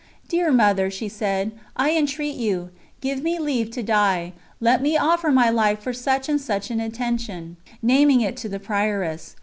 "Dear 0.27 0.51
Mother," 0.51 0.89
she 0.89 1.07
said, 1.07 1.51
"I 1.75 1.91
entreat 1.91 2.35
you, 2.35 2.71
give 3.01 3.21
me 3.21 3.37
leave 3.37 3.69
to 3.69 3.83
die. 3.83 4.33
Let 4.59 4.81
me 4.81 4.97
offer 4.97 5.29
my 5.29 5.51
life 5.51 5.77
for 5.79 5.93
such 5.93 6.27
and 6.27 6.41
such 6.41 6.71
an 6.71 6.79
intention" 6.79 7.57
naming 7.83 8.21
it 8.21 8.35
to 8.37 8.49
the 8.49 8.59
Prioress. 8.59 9.35